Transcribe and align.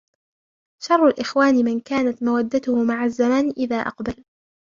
شَرُّ 0.83 1.07
الْإِخْوَانِ 1.07 1.65
مَنْ 1.65 1.79
كَانَتْ 1.79 2.23
مَوَدَّتُهُ 2.23 2.83
مَعَ 2.83 3.03
الزَّمَانِ 3.05 3.49
إذَا 3.49 3.75
أَقْبَلَ 3.77 4.23